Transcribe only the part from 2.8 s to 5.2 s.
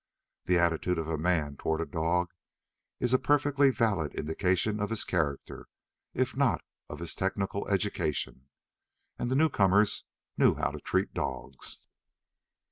is a perfectly valid indication of his